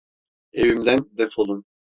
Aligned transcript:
Evimden 0.53 1.09
defolun! 1.17 1.65